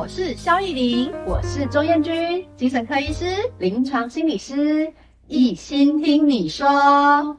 [0.00, 3.26] 我是肖艺玲，我是周艳君，精神科医师、
[3.58, 4.90] 临床心理师，
[5.28, 7.36] 一心听你说。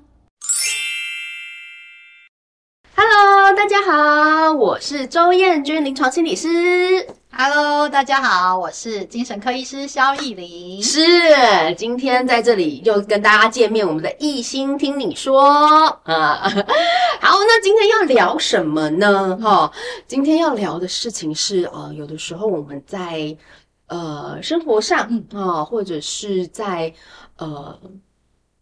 [3.92, 6.48] 好，我是周燕君，临床心理师。
[7.30, 10.82] Hello，大家好，我是精神科医师肖艺玲。
[10.82, 11.02] 是，
[11.78, 15.42] 今天在这里又跟大家见面，我们的一心听你说
[16.06, 16.40] 啊。
[17.20, 19.38] 好，那今天要聊什么呢？
[19.42, 19.70] 哈，
[20.08, 23.36] 今天要聊的事情是，呃，有的时候我们在
[23.88, 26.94] 呃生活上啊，或者是在
[27.36, 27.78] 呃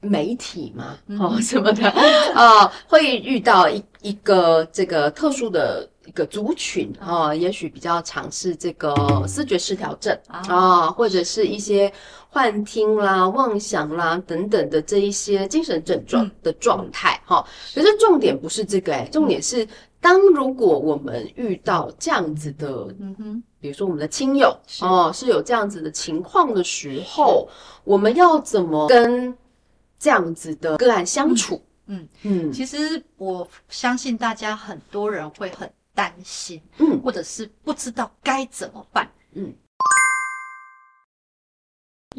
[0.01, 1.89] 媒体嘛，哦 什么的
[2.33, 5.87] 啊，会遇到一一个这个特殊的。
[6.05, 8.95] 一个族群啊，也许比较常是这个
[9.27, 11.93] 视觉失调症啊，或者是一些
[12.29, 17.45] 幻听啦、妄想啦等等的这一些精神症状的状态哈。
[17.75, 19.67] 可是重点不是这个诶，重点是
[20.01, 27.47] 当如果我们遇到这样子的，嗯哼，比如说我们的亲友哦，是有这样子的情况的时候，
[27.83, 29.31] 我们要怎么跟
[29.99, 31.61] 这样子的个案相处？
[31.87, 35.69] 嗯嗯，其实我相信大家很多人会很。
[35.95, 39.53] 担心，嗯，或者是不知道该怎么办，嗯，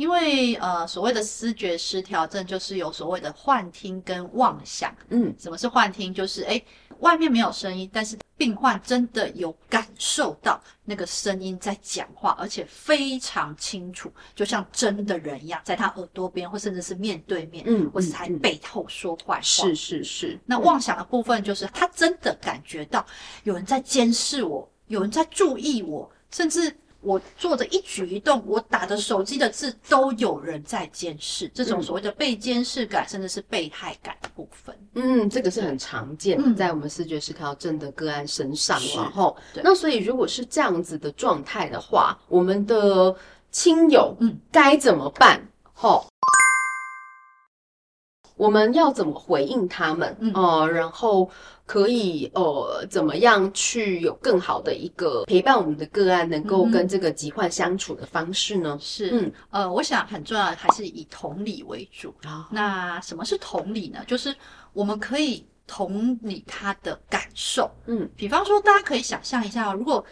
[0.01, 6.13] 因为呃，所谓的思觉失调症就是有所谓的幻听跟妄想，嗯，什么是幻听？
[6.15, 6.65] 就是诶，
[7.01, 19.41] 外面没有声音，但是病患真的有感受到那个声音在讲话，而且非常清楚，就像真的人一样，在他耳朵边，或甚至是面对面，嗯，或是在背后说坏话。
[19.43, 20.41] 是是是。
[20.47, 23.05] 那妄想的部分就是他真的感觉到
[23.45, 26.75] 有人在监视我，有人在注意我，甚至。
[27.03, 34.77] 我做的一举一动，我打的手机的字都有人在监视，这种所谓的被监视感，甚至是被害感的部分。
[34.95, 38.79] 嗯，这个是很常见的，在我们视觉失调症的个案身上。
[38.95, 43.15] 然后，那所以如果是这样子的状态的话，我们的
[43.51, 45.41] 亲友嗯该怎么办？
[45.75, 46.05] 齁。
[48.41, 50.17] 我们要怎么回应他们？
[50.19, 51.29] 嗯、呃，然后
[51.67, 58.79] 可以呃怎么样去有更好的一个陪伴我们的个案，能够跟这个疾患相处的方式呢？
[58.81, 62.49] 是，嗯，呃，我想很重要的还是以同理为主啊。
[62.51, 64.03] 那什么是同理呢？
[64.07, 64.35] 就是
[64.73, 67.71] 我们可以同理他的感受。
[67.85, 70.03] 嗯，比方说，大家可以想象一下，如果。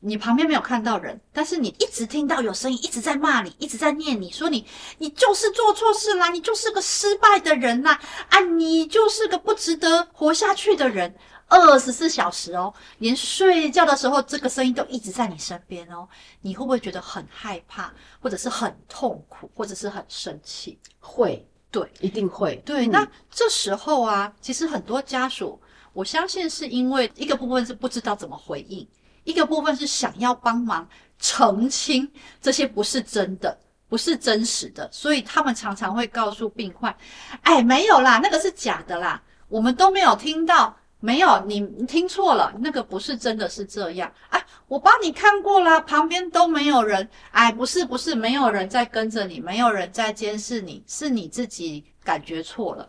[0.00, 4.64] 你旁边没有看到人，但是你一直听到有声音，一直在骂你，一直在念你，说你，
[4.98, 11.14] 你就是做错事啦，你就是个失败的人啦，啊，你就是个不值得活下去的人。
[11.50, 16.06] 二十四小时哦，连睡觉的时候，这个声音都一直在你身边哦。
[16.42, 20.78] 你会不会觉得很害怕，或者是很痛苦，或者是很生气？
[21.00, 22.56] 会，对，一定会。
[22.66, 25.58] 对，嗯、那这时候啊，其实很多家属，
[25.94, 28.86] 我相信是因为一个部分是不知道怎么回应。
[29.28, 33.54] 一个部分是想要帮忙澄清这些不是真的，
[33.86, 36.96] 不是真实的，所以他们常常会告诉病患
[37.44, 44.10] ：“哎，没有啦，那个是假的啦，我们都没有听到，没有，你听错了，那个不是真的是这样。
[44.30, 52.88] 哎，我帮你看过啦，旁边都没有人，哎，不是不是，没有人在跟着你，没有人在监视你，是你自己感觉错了。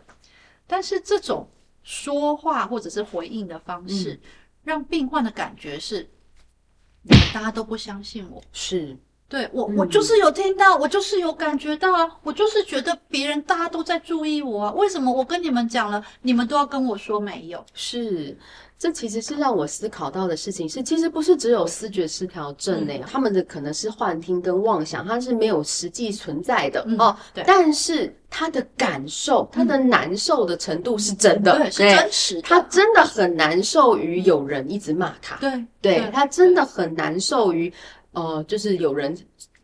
[0.66, 1.46] 但是这种
[1.82, 4.20] 说话或者是回应的方式，嗯、
[4.64, 6.08] 让病患的感觉是。”
[7.32, 8.96] 大家都不相信我，是。
[9.30, 17.64] 对我，我就是有听到，我就是有感觉到啊，我就是觉得别人大家都在注意我啊，为什么我跟你们讲了，你们都要跟我说没有？
[17.72, 18.36] 是。
[18.76, 27.14] 这其实是让我思考到的事情是，其实不是只有思觉失调症诶，他们的可能是幻听跟妄想，它是没有实际存在的哦。
[27.34, 32.40] 对，但是他的感受，他的难受的程度是真的，对，是真实的。
[32.40, 37.70] 他真的很难受于有人一直骂他，对，对，他真的很难受于
[38.12, 39.16] 呃，就是有人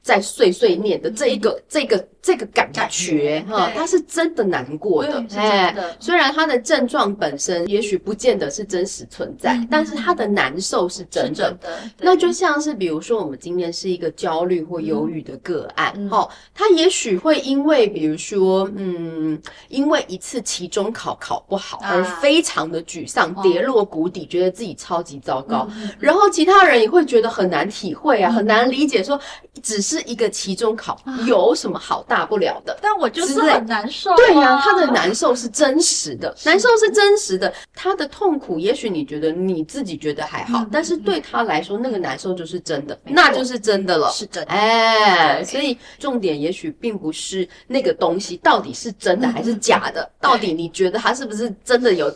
[0.02, 2.06] 在碎碎念的这一个这个。
[2.26, 11.56] 这个感觉哈，他是真的难过的，哎，虽然他的症状本身也许不见得是真实存在，但是他的难受是真的。
[12.00, 25.68] 那就像是比如说，我们今天是一个焦虑或忧郁的个案，哈，他也许会因为比如说，嗯，因为一次期中考考不好而非常的沮丧，跌落谷底，觉得自己超级糟糕。
[26.00, 29.16] 然后其他人也会觉得很难体会啊，很难理解，说
[29.62, 34.16] 只是一个期中考有什么好大大不了的，但我就是很难受啊。
[34.16, 37.52] 对呀，他的难受是真实的，难受是真实的。
[37.74, 44.50] 他的痛苦，也许你觉得你自己觉得还好，但是对他来说，那个难受就是真的，那就是真的了，是真的。
[44.50, 52.10] 哎，所以重点也许并不是那个东西到底是真的还是假的，到底你觉得他是不是真的有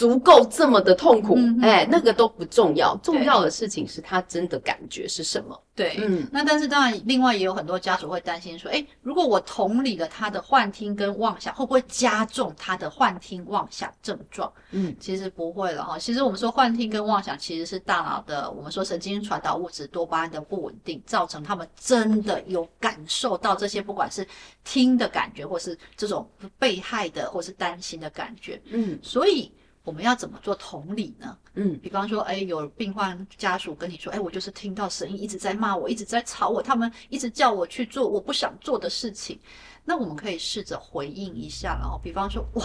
[0.00, 5.62] 足够这么的痛苦，哎，那个都不重要，重要的事情是他真的感觉是什么。
[5.74, 14.50] 对，嗯，那但是当然，另外也有很多家属会担心说，诶，如果我同理了他的幻听跟妄想，会不会加重他的幻听妄想症状？
[14.70, 15.98] 嗯，其实不会了哈。
[15.98, 24.26] 其实我们说幻听跟妄想，其实是大脑的我们说神经传导物质多巴胺的不稳定，造成他们真的有感受到这些，不管是
[24.64, 26.26] 听的感觉，或是这种
[26.58, 28.58] 被害的，或是担心的感觉。
[28.70, 29.52] 嗯，所以。
[29.90, 31.36] 我们要怎么做同理呢？
[31.54, 39.36] 嗯，比方说，哎，有病患家属跟你说，哎，我就是听到声音一直在骂我，一直在吵我，他们一直叫我去做我不想做的事情。
[39.84, 42.64] 那我们可以试着回应一下，然后比方说，哇，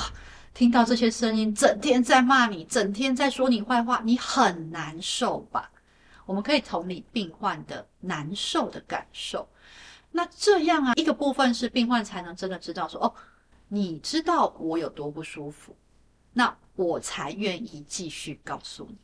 [0.53, 5.71] 听到这些声音，整天在骂你，整天在说你坏话，你很难受吧？
[6.27, 9.49] 我们可以同理病患的难受的感受。
[10.11, 13.11] 那这样啊，一个部分是病患才能真的知道说，哦，
[13.67, 15.75] 你知道我有多不舒服。
[16.37, 18.97] 那我才愿意继续告诉你，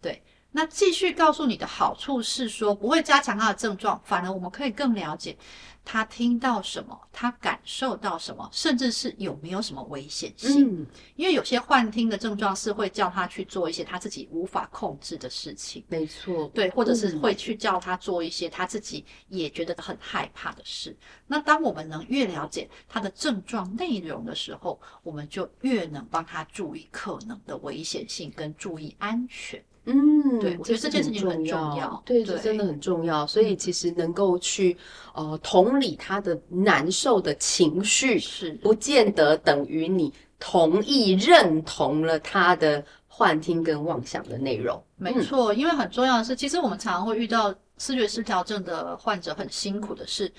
[0.00, 0.22] 对，
[0.56, 5.36] 那继续告诉你的好处是说不会加强他的症状，反而我们可以更了解
[5.84, 10.80] 他听到什么，他感受到什么，甚至是有没有什么危险性。
[10.80, 20.96] 嗯，因为有些幻听的症状是会叫他去做一些他自己无法控制的事情，没错，对，或者是会去叫他做一些他自己也觉得很害怕的事。
[21.26, 29.62] 那当我们能越了解他的症状内容的时候，我们就越能帮他注意可能的危险性跟注意安全。
[29.86, 33.26] 嗯，对，我觉得这件事情很重要，对，这真的很重要。
[33.26, 34.76] 所以其实能够去
[35.14, 44.82] 呃同理他的难受的情绪，是不见得等于你同意认同了他的幻听跟妄想的内容。
[44.96, 50.30] 没错，因为很重要的是，其实我们常常会遇到视觉失调症的患者很辛苦的是。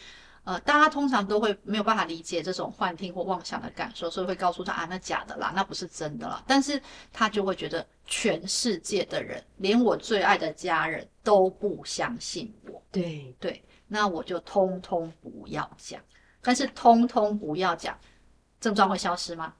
[0.48, 6.42] 呃，大家通常都会没有办法理解这种幻听或妄想的感受，所以会告诉他啊，那假的啦，那不是真的啦。
[6.48, 12.82] 但是他就会觉得全世界的人，连我最爱的家人都不相信我。
[12.94, 16.02] 对对，那我就通通不要讲。
[16.42, 18.00] 但是通通不要讲，
[18.62, 19.54] 症状会消失吗？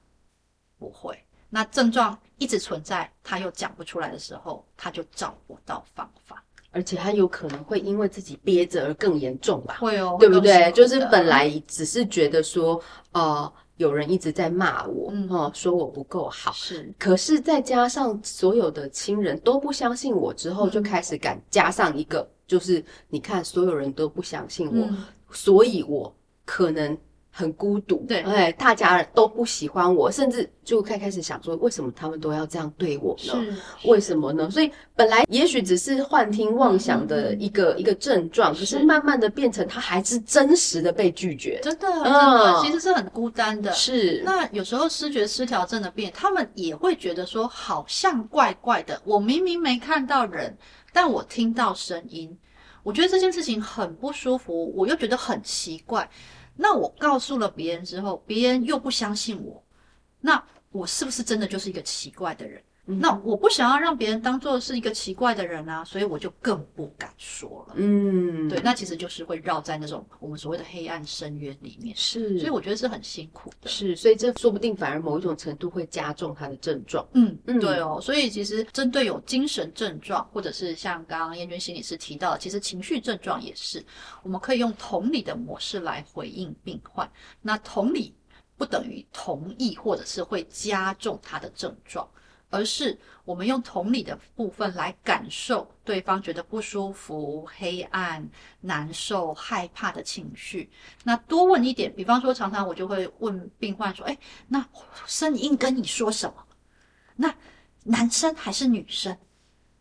[0.78, 1.22] 不会。
[1.50, 6.42] 那症状一直存在，他又讲不出来的时候，他就找不到方法。
[6.70, 9.78] 而且他有可能会因为自己憋着而更严重吧？
[9.80, 10.70] 会哦，对不对？
[10.72, 12.80] 就是本来只是觉得说，
[13.12, 16.92] 呃，有人一直在骂我，嗯，哦，说我不够好，是。
[16.98, 24.88] 可是再加上所有的亲人都不相信我之后，就开始敢加上一个，就是你看所有人都不相信我，
[25.30, 26.14] 所以我
[26.44, 26.96] 可能。
[27.38, 33.56] 很孤独，对，哎，大家都不喜欢我，甚至就开开始想说，为什么他们都要这样对我呢？
[33.84, 34.50] 为什么呢？
[34.50, 43.70] 所以本来也许只是幻听妄想的一个、嗯、一个症状，可是慢慢的变成他还是真实的被拒绝，真的，真的，嗯、其实是很孤单的。
[43.70, 49.00] 是，那有时候失觉失调症的病人，他们也会觉得说，好像怪怪的。
[49.04, 50.58] 我明明没看到人，
[50.92, 52.36] 但我听到声音，
[52.82, 56.10] 我觉得这件事情很不舒服，我又觉得很奇怪。
[56.60, 59.64] 那我告诉了别人之后，别人又不相信我，
[60.20, 62.60] 那我是不是真的就是一个奇怪的人？
[62.88, 67.74] 嗯、那我不想要让别人当做是一个奇怪的人啊，所以我就更不敢说了。
[67.76, 71.94] 嗯，对，那其实就是会绕在那种我们所谓的黑暗深渊里面。
[71.94, 73.68] 是，所以我觉得是很辛苦的。
[73.68, 77.06] 是，所以这说不定反而某一种程度会加重他的症状。
[77.12, 78.00] 嗯嗯，对哦。
[78.00, 83.84] 所以其实针对有精神症状，或者是像刚刚燕君心理师提到的，其实情绪症状也是，
[84.22, 87.06] 我们可以用同理的模式来回应病患。
[87.42, 88.14] 那同理
[88.56, 92.08] 不等于同意，或者是会加重他的症状。
[92.50, 98.26] 而是我们用同理的部分来感受对方觉得不舒服、黑暗、
[98.60, 100.70] 难受、害怕的情绪。
[101.04, 104.16] 那多问一点，比方说，常常我就会问病患说：“哎，
[104.48, 104.66] 那
[105.06, 106.44] 声音跟你说什么？
[107.16, 107.34] 那
[107.84, 109.16] 男生还是女生？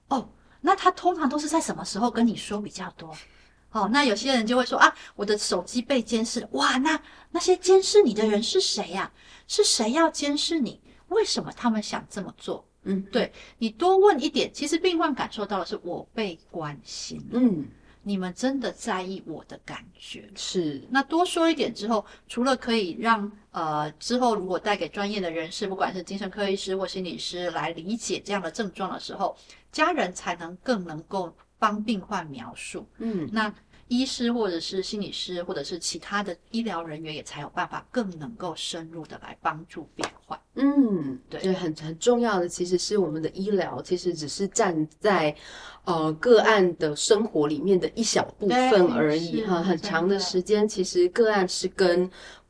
[0.10, 0.30] 哦，
[0.62, 3.16] 那他通常都是在什么时候跟你说比较多？
[3.72, 6.50] 哦，那有些人就会说啊，我的手机被监视了。
[6.52, 7.00] 哇，那
[7.32, 9.12] 那些监视你的人是谁呀？
[9.48, 12.66] 是谁要监视你？”为什么他们想这么做？
[12.84, 17.22] 嗯，对，你多问一点，其实病患感受到的是我被关心。
[17.32, 17.66] 嗯，
[18.04, 20.30] 你们真的在意我的感觉。
[20.36, 29.36] 是，那多说一点之后，除了可以让呃之后如果带给专业的人士，不管是精神科医师或心理师来理解这样的症状的时候，
[29.72, 32.88] 家人才能更能够帮病患描述。
[33.00, 33.54] 嗯，那。
[33.88, 40.40] 医师或者是心理师或者是其他的医疗人员也才有办法更能够深入的来帮助病患。
[40.56, 45.36] 嗯，对，对，很很重要的其实是我们的医疗，其实只是站在
[45.86, 49.62] 呃个案的生活里面的一小部分而已哈。
[49.62, 52.10] 很长的时间，其实个案是跟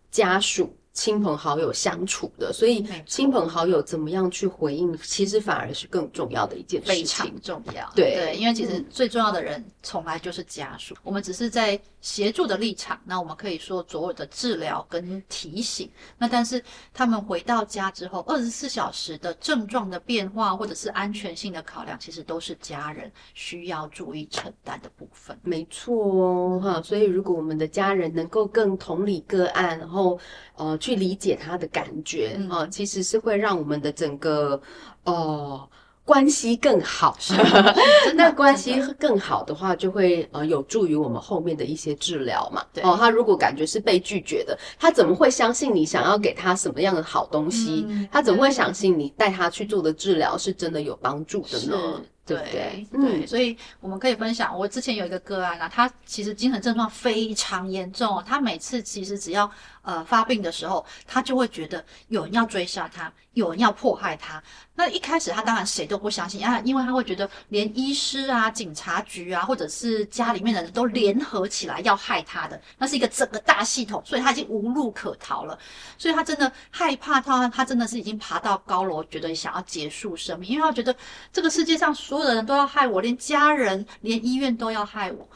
[0.10, 7.88] 家属亲朋好友相处的，所以亲朋好友怎么样去回应，其实反而是更重要的一件事情，非常重要。
[7.96, 8.16] 对。
[8.16, 15.92] 对，因为其实最重要的人从来就是家属，嗯、我们只是在协助的立场，那我们可以说所有的治疗跟提醒。
[16.18, 25.38] 那但是他们回到家之后，二十四小时的症状的变化或者是安全性的考量，其实都是家人需要注意承担的部分。
[25.44, 30.18] 没错哦，哈，所以如果我们的家人能够更同理个案，然后
[30.56, 30.78] 呃。
[30.80, 34.62] 去理解他的感觉啊、嗯呃，其实是会让我们的整个
[35.04, 35.70] 呃
[36.08, 37.18] 关系更好。
[38.16, 42.62] 那关系更好的话，就会呃有助于我们后面的一些治疗嘛。
[42.82, 47.86] 哦、呃，他如果感觉是被拒绝的，他怎么会相信你想要给他什么样的好东西？
[47.90, 52.02] 嗯、他怎么会相信你带他去做的治疗是真的有帮助的呢？
[52.28, 54.56] 对对，对，对，嗯，所以我们可以分享。
[54.58, 59.50] 我之前有一个个案啊，他其实精神症状非常严重，他每次其实只要
[59.82, 64.44] 呃发病的时候，他就会觉得有人要追杀他，有人要迫害他。
[64.76, 75.58] 那一开始他当然谁都不相信啊，因为他会觉得连医师啊、警察局啊，或者是家里面的人都联合起来要害他的，那是一个整个大系统，所以他已经无路可逃了。
[75.98, 80.96] 所以他真的害怕他，他真的是已经爬到高楼，觉得想要结束生命，因为他觉得
[81.34, 85.30] 这个世界上所所有的人都要害我，连家人、连医院都要害我。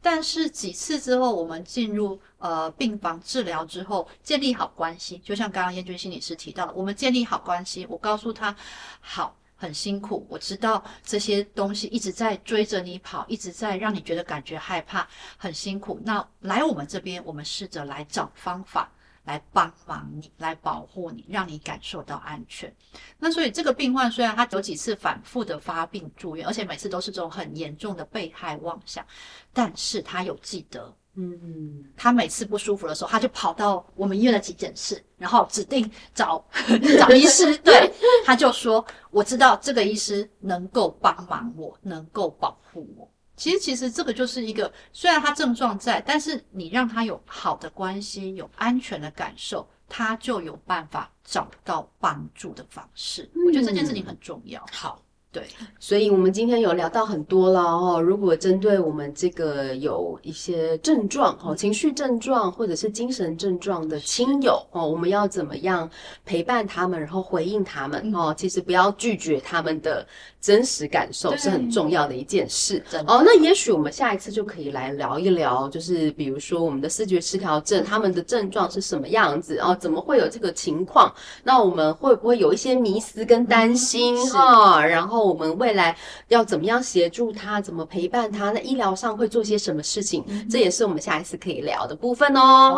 [0.00, 8.54] 但是几次之后，我们进入呃病房治疗之后，建立好关系，就像刚刚彦君心理师提到的，我们建立好关系，我告诉他，
[9.00, 16.00] 好，很辛苦，我知道这些东西一直在追着你跑，一直在让你觉得感觉害怕，很辛苦。
[16.04, 18.88] 那来我们这边，我们试着来找方法。
[19.28, 22.74] 来帮忙你，来保护你，让你感受到安全。
[23.18, 29.04] 那所以这个病患虽然他有几次反复的发病住院，而且每次都是这种很严重的被害妄想，
[29.52, 36.42] 但是他有记得，嗯，他每次不舒服的时候，他就跑到我们医院的急诊室，然后指定找
[36.98, 37.92] 找医师，对，
[38.24, 43.06] 他就说我知道这个医师能够帮忙我，能够保护我。
[43.38, 53.30] 其实，其实这个就是一个，虽然他症状在，但是你让他有好的关系，有安全的感受，他就有办法找到帮助的方式。
[53.34, 54.62] 嗯，我觉得这件事情很重要。
[54.72, 55.00] 好。
[55.30, 55.46] 对，
[55.78, 58.00] 所以我们今天有聊到很多了哦。
[58.00, 65.88] 如果针对我们这个有一些症状哦，情绪症状或者是精神症状的亲友哦，我们要怎么样
[66.24, 68.34] 陪伴他们，然后回应他们哦？
[68.34, 70.04] 其实不要拒绝他们的
[70.40, 73.22] 真实感受是很重要的一件事哦。
[73.22, 79.76] 那也许我们下一次就可以来聊一聊，就是比如说我们的视觉失调症，他们的症状是什么样子哦？
[79.78, 81.12] 怎么会有这个情况？
[81.44, 84.82] 那我们会不会有一些迷思跟担心哈？
[84.82, 85.17] 然后。
[85.24, 85.96] 我们未来
[86.28, 87.60] 要怎么样协助他？
[87.60, 88.50] 怎么陪伴他？
[88.50, 90.24] 那医疗上会做些什么事情？
[90.28, 92.76] 嗯、这也是我们下一次可以聊的部分哦。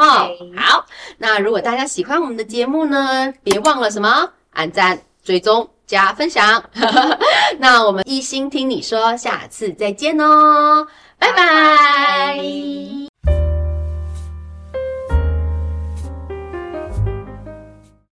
[0.56, 0.86] 好。
[1.18, 4.30] 那如果大家喜欢我们的节目呢，别忘了什么？
[4.50, 6.62] 按赞、追踪、加分享。
[7.58, 10.86] 那我们一心听你说，下次再见哦，
[11.18, 13.09] 拜拜。